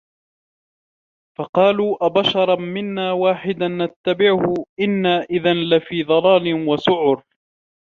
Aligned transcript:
فَقالوا 1.37 2.05
أَبَشَرًا 2.05 2.55
مِنّا 2.55 3.11
واحِدًا 3.11 3.67
نَتَّبِعُهُ 3.67 4.53
إِنّا 4.79 5.19
إِذًا 5.29 5.53
لَفي 5.53 6.03
ضَلالٍ 6.03 6.67
وَسُعُرٍ 6.69 7.23